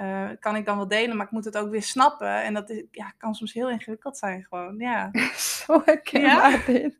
[0.00, 2.42] eh, kan ik dan wel delen, maar ik moet het ook weer snappen.
[2.42, 5.10] En dat is, ja, kan soms heel ingewikkeld zijn gewoon, ja.
[5.64, 6.96] Zo herkenbaar dit.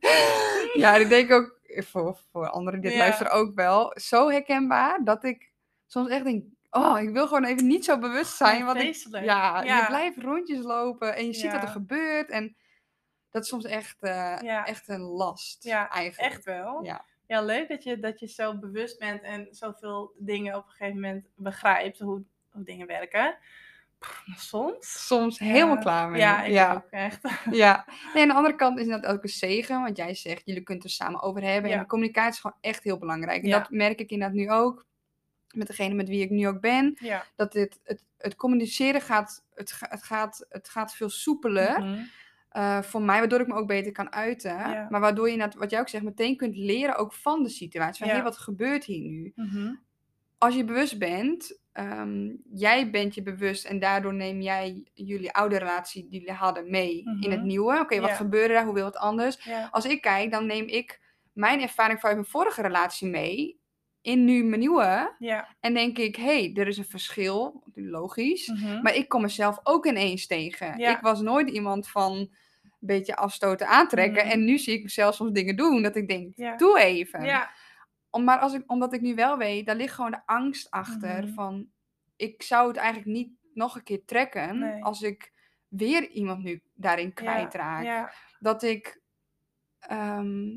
[0.73, 3.05] Ja, ik denk ook, voor, voor anderen die dit Ja.
[3.05, 5.51] luisteren ook wel, zo herkenbaar dat ik
[5.87, 8.65] soms echt denk, oh, ik wil gewoon even niet zo bewust zijn.
[8.65, 9.81] Want ik, ja, Ja.
[9.81, 11.73] je blijft rondjes lopen en je ziet dat er Ja.
[11.73, 12.31] gebeurt.
[12.31, 12.57] En
[13.31, 14.65] dat is soms echt, eh, Ja.
[14.67, 16.33] echt een last Ja, eigenlijk.
[16.33, 16.85] Echt wel.
[16.85, 17.05] Ja.
[17.27, 21.01] Ja, leuk dat je, dat je zo bewust bent en zoveel dingen op een gegeven
[21.01, 23.37] moment begrijpt hoe, hoe dingen werken.
[23.99, 25.07] Pff, soms.
[25.07, 25.45] Soms Ja.
[25.47, 26.21] helemaal klaar mee.
[26.21, 26.73] Ja, ik ja.
[26.75, 27.21] ook echt.
[27.51, 27.85] Ja,
[28.15, 30.85] nee, aan de andere kant is dat ook een zegen, want jij zegt, jullie kunnen
[30.85, 31.71] er samen over hebben.
[31.71, 31.79] Ja.
[31.79, 33.43] En communicatie is gewoon echt heel belangrijk.
[33.43, 34.87] En dat merk ik inderdaad nu ook,
[35.55, 36.97] met degene met wie ik nu ook ben.
[37.01, 37.25] Ja.
[37.37, 42.01] Dat dit, het, het communiceren gaat, het, het, gaat, het gaat veel soepeler Mhm.
[42.49, 44.57] eh, voor mij, waardoor ik me ook beter kan uiten.
[44.57, 44.87] Ja.
[44.91, 48.05] Maar waardoor je, wat jij ook zegt, meteen kunt leren ook van de situatie.
[48.05, 48.19] Van, Ja.
[48.19, 49.33] hé, wat gebeurt hier nu?
[49.35, 49.75] Mhm.
[50.41, 55.59] Als je bewust bent, ehm, jij bent je bewust en daardoor neem jij jullie oude
[55.59, 57.47] relatie die jullie hadden mee in het Mhm.
[57.47, 57.79] nieuwe.
[57.79, 58.15] Oké, wat Ja.
[58.17, 58.65] gebeurde daar?
[58.65, 59.39] Hoe wil het anders?
[59.71, 61.01] Als ik kijk, dan neem ik
[61.33, 63.59] mijn ervaring vanuit mijn vorige relatie mee
[64.03, 65.15] in nu mijn nieuwe.
[65.61, 68.47] En denk ik, hé, hey, er is een verschil, logisch.
[68.49, 68.83] Mhm.
[68.83, 70.79] Maar ik kom mezelf ook ineens tegen.
[70.91, 72.31] Ik was nooit iemand van een
[72.79, 74.23] beetje afstoten, aantrekken.
[74.25, 74.33] Mhm.
[74.33, 77.25] En nu zie ik mezelf soms dingen doen dat ik denk, doe even.
[78.11, 81.23] Om, maar als ik, omdat ik nu wel weet, daar ligt gewoon de angst achter
[81.25, 81.33] Mhm.
[81.33, 81.71] van,
[82.17, 84.85] ik zou het eigenlijk niet nog een keer trekken Nee.
[84.85, 85.33] als ik
[85.69, 87.85] weer iemand nu daarin kwijtraak.
[87.85, 88.13] Ja.
[88.39, 89.01] Dat ik,
[89.79, 90.49] ehm,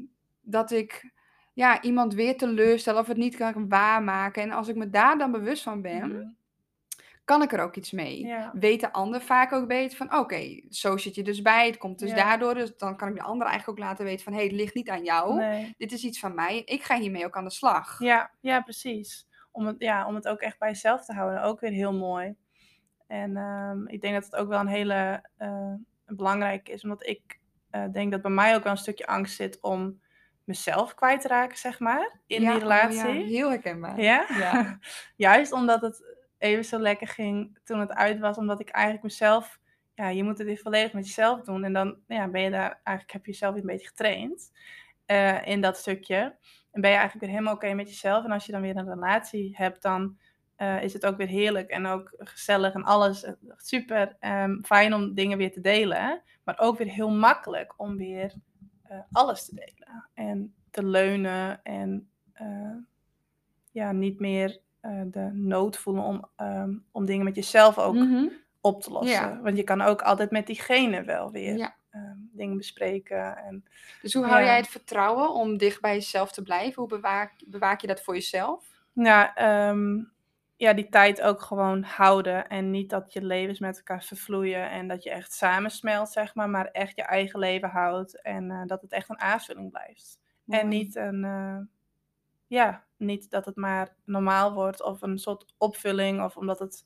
[0.42, 1.12] dat ik
[1.54, 4.42] ja, iemand weer teleurstel of het niet kan waarmaken.
[4.44, 6.28] En als ik me daar dan bewust van ben, Mhm.
[7.26, 8.26] Kan ik er ook iets mee.
[8.26, 8.52] Ja.
[8.54, 12.00] Weet de ander vaak ook beter van, oké, zo zit je dus bij, het komt
[12.00, 12.16] dus Ja.
[12.16, 12.54] daardoor.
[12.54, 14.74] Dus dan kan ik de ander eigenlijk ook laten weten van, hé, hey, het ligt
[14.76, 15.36] niet aan jou.
[15.36, 15.74] Nee.
[15.78, 16.62] Dit is iets van mij.
[16.66, 18.00] Ik ga hiermee ook aan de slag.
[18.00, 19.28] Ja, ja, precies.
[19.52, 21.44] Om het, ja, om het ook echt bij jezelf te houden.
[21.44, 22.36] Ook weer heel mooi.
[23.08, 25.74] En ehm, ik denk dat het ook wel een hele eh
[26.06, 26.84] belangrijke is.
[26.84, 30.02] Omdat ik eh, denk dat bij mij ook wel een stukje angst zit om
[30.44, 32.20] mezelf kwijt te raken, zeg maar.
[32.28, 32.98] In Ja, die oh relatie.
[33.20, 34.00] ja, heel herkenbaar.
[34.02, 34.26] Ja?
[34.38, 34.80] Ja.
[35.16, 36.13] Juist omdat het
[36.44, 38.38] even zo lekker ging toen het uit was.
[38.38, 39.60] Omdat ik eigenlijk mezelf...
[39.96, 41.64] Ja, je moet het weer volledig met jezelf doen.
[41.64, 42.80] En dan ja, ben je daar...
[42.84, 44.52] Eigenlijk heb je jezelf een beetje getraind.
[45.06, 46.18] eh, in dat stukje.
[46.72, 48.26] En ben je eigenlijk weer helemaal oké met jezelf.
[48.26, 50.18] En als je dan weer een relatie hebt, dan
[50.56, 51.70] eh, is het ook weer heerlijk.
[51.70, 53.24] En ook gezellig en alles.
[53.24, 56.22] eh, Super ehm, fijn om dingen weer te delen.
[56.44, 58.34] Maar ook weer heel makkelijk om weer
[59.12, 60.10] alles te delen.
[60.14, 61.64] En te leunen.
[61.64, 62.10] En
[63.72, 68.28] ja, niet meer eh, de nood voelen om, ehm, om dingen met jezelf ook Mhm.
[68.62, 69.30] op te lossen.
[69.30, 69.40] Ja.
[69.42, 71.76] Want je kan ook altijd met diegene wel weer Ja.
[71.90, 73.38] ehm, dingen bespreken.
[73.38, 73.66] En,
[74.02, 74.46] Dus hoe hou Ja.
[74.46, 76.74] jij het vertrouwen om dicht bij jezelf te blijven?
[76.82, 78.66] Hoe bewaak, bewaak je dat voor jezelf?
[78.94, 80.04] ja, ehm,
[80.56, 82.48] ja, die tijd ook gewoon houden.
[82.48, 84.70] En niet dat je levens met elkaar vervloeien.
[84.70, 86.50] En dat je echt samensmelt, zeg maar.
[86.50, 88.22] Maar echt je eigen leven houdt.
[88.22, 90.20] En eh, dat het echt een aanvulling blijft.
[90.48, 91.24] En niet een...
[91.24, 91.58] eh,
[92.54, 94.84] ja, niet dat het maar normaal wordt.
[94.84, 96.24] Of een soort opvulling.
[96.24, 96.86] Of omdat het...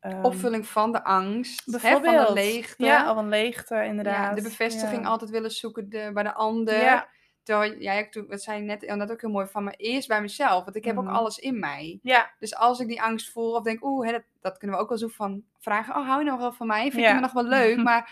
[0.00, 2.84] ehm, Opvulling van de angst, hè, van de leegte.
[2.84, 4.28] Ja, of een leegte, inderdaad.
[4.28, 5.08] Ja, de bevestiging Ja.
[5.08, 6.82] altijd willen zoeken de, bij de ander.
[6.82, 7.08] Ja,
[7.42, 10.08] Terwijl ook toen- dat zei je net, en dat ook heel mooi, van me eerst
[10.08, 10.64] bij mezelf.
[10.64, 11.08] Want ik heb Mhm.
[11.08, 11.98] ook alles in mij.
[12.02, 14.88] ja, Dus als ik die angst voel of denk, oeh, dat, dat kunnen we ook
[14.88, 15.96] wel zo van vragen.
[15.96, 16.90] Oh, hou je nog wel van mij?
[16.90, 17.08] Vind Ja.
[17.08, 17.76] je me nog wel leuk?
[17.88, 18.10] Maar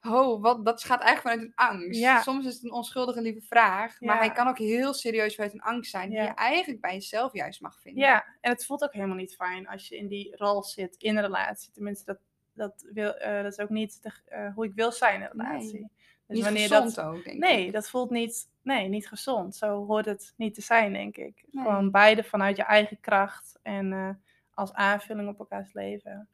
[0.00, 2.00] ho, wat, dat gaat eigenlijk vanuit een angst.
[2.00, 2.20] Ja.
[2.20, 4.00] Soms is het een onschuldige lieve vraag.
[4.00, 4.20] Maar Ja.
[4.20, 6.10] hij kan ook heel serieus vanuit een angst zijn.
[6.10, 8.02] Die je eigenlijk bij jezelf juist mag vinden.
[8.02, 8.24] ja.
[8.40, 11.22] En het voelt ook helemaal niet fijn als je in die rol zit in een
[11.22, 11.72] relatie.
[11.72, 12.18] Tenminste, dat,
[12.52, 15.36] dat, wil, eh, dat is ook niet de, eh, hoe ik wil zijn in een
[15.36, 15.46] Nee.
[15.46, 15.88] relatie.
[16.26, 17.72] Dus Niet wanneer gezond dat, ook, denk Nee, ik.
[17.72, 19.56] dat voelt niet, nee, niet gezond.
[19.56, 21.44] Zo hoort het niet te zijn, denk ik.
[21.50, 21.64] Nee.
[21.64, 24.08] Gewoon beide vanuit je eigen kracht en eh,
[24.54, 26.28] als aanvulling op elkaars leven.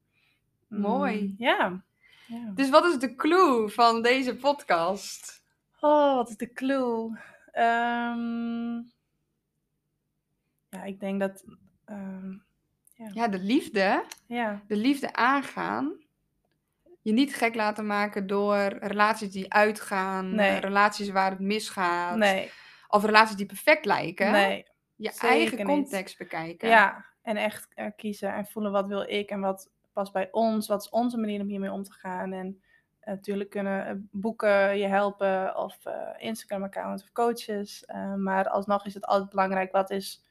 [0.69, 1.35] Mm, Mooi.
[1.39, 1.83] ja.
[2.27, 2.51] Ja.
[2.55, 5.45] Dus wat is de clue van deze podcast?
[5.81, 7.19] Oh, wat is de clue?
[7.53, 8.75] Ehm,
[10.69, 11.45] ja, ik denk dat.
[11.85, 12.33] ehm,
[12.95, 14.05] Ja, de liefde.
[14.27, 16.05] ja, De liefde aangaan.
[17.03, 20.35] Je niet gek laten maken door relaties die uitgaan.
[20.35, 20.59] Nee.
[20.61, 22.17] Relaties waar het misgaat.
[22.17, 22.51] nee,
[22.89, 24.31] Of relaties die perfect lijken.
[24.31, 24.67] nee.
[24.97, 25.67] Je eigen niet.
[25.67, 26.69] context bekijken.
[26.69, 30.69] Ja, en echt eh, kiezen en voelen wat wil ik en wat past bij ons.
[30.69, 32.33] Wat is onze manier om hiermee om te gaan.
[32.33, 32.61] En
[33.01, 37.85] eh, natuurlijk kunnen eh, boeken je helpen of eh, Instagram-accounts of coaches.
[37.85, 40.25] eh, maar alsnog is het altijd belangrijk wat is,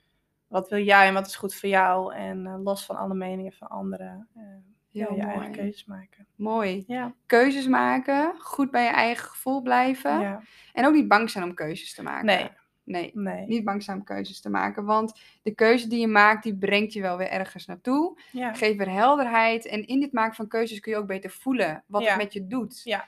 [0.47, 2.13] wat wil jij en wat is goed voor jou.
[2.15, 4.27] En eh, los van alle meningen van anderen.
[4.35, 4.41] eh,
[4.89, 5.21] ja, je mooi.
[5.21, 6.27] eigen keuzes maken.
[6.35, 6.83] Mooi.
[6.87, 8.33] Ja, Keuzes maken.
[8.39, 10.19] Goed bij je eigen gevoel blijven.
[10.19, 10.41] ja.
[10.73, 12.25] En ook niet bang zijn om keuzes te maken.
[12.25, 12.49] Nee,
[12.85, 13.45] Nee, Nee.
[13.47, 14.85] niet bangzaam keuzes te maken.
[14.85, 18.19] Want de keuze die je maakt, die brengt je wel weer ergens naartoe.
[18.31, 18.53] Ja.
[18.53, 19.65] Geeft weer helderheid.
[19.65, 22.07] En in dit maken van keuzes kun je ook beter voelen wat Ja.
[22.07, 22.81] het met je doet.
[22.83, 23.05] Ja.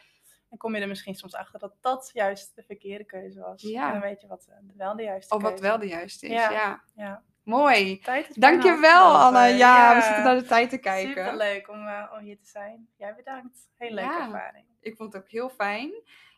[0.49, 3.61] Dan kom je er misschien soms achter dat dat juist de verkeerde keuze was.
[3.61, 3.85] Ja.
[3.85, 6.31] En dan weet je wat eh, wel de juiste Of wat wel de juiste is.
[6.33, 6.81] Ja.
[6.95, 7.23] Ja.
[7.43, 8.01] Mooi.
[8.29, 9.15] Is Dankjewel.
[9.15, 9.47] Anne.
[9.47, 11.09] Ja, we zitten naar de tijd te kijken.
[11.23, 12.87] Superleuk om, eh, om hier te zijn.
[12.97, 13.69] Jij bedankt.
[13.77, 14.25] Heel leuke Ja.
[14.25, 14.65] ervaring.
[14.81, 15.91] Ik vond het ook heel fijn.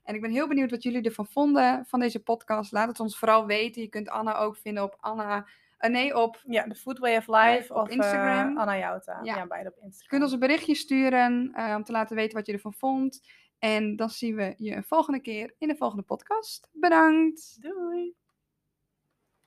[0.10, 2.72] En ik ben heel benieuwd wat jullie ervan vonden van deze podcast.
[2.72, 3.82] Laat het ons vooral weten.
[3.82, 5.45] Je kunt Anna ook vinden op Anna.
[5.80, 6.41] nee, op.
[6.45, 8.56] Ja, de Food Way of Life Op of Instagram.
[8.56, 9.19] eh, Anna Jouta.
[9.24, 9.36] Ja.
[9.36, 9.48] Ja.
[9.48, 10.10] beide op Je Instagram.
[10.10, 13.22] kunt ons een berichtje sturen eh, om te laten weten wat je ervan vond.
[13.60, 16.69] En dan zien we je een volgende keer in de volgende podcast.
[16.72, 17.58] Bedankt.
[17.62, 18.15] Doei!